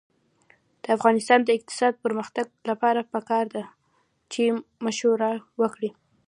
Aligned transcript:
د 0.83 0.85
افغانستان 0.97 1.39
د 1.43 1.49
اقتصادي 1.57 1.97
پرمختګ 2.05 2.47
لپاره 2.69 3.09
پکار 3.13 3.45
ده 3.55 3.63
چې 4.31 4.43
مشوره 4.85 5.31
وکړو. 5.61 5.91